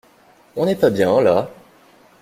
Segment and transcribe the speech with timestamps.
[0.55, 1.51] On n’est pas bien, là?